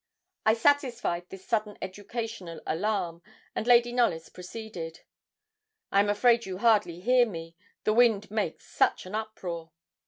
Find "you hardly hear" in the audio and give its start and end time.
6.47-7.27